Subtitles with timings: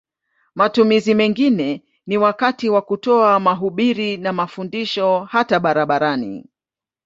[0.55, 6.45] Matumizi mengine ni wakati wa kutoa mahubiri na mafundisho hata barabarani.